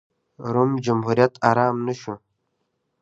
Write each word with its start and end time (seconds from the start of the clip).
روم 0.53 0.71
جمهوریت 0.85 1.33
ارام 1.49 1.77
نه 1.87 1.93
شو. 1.99 2.13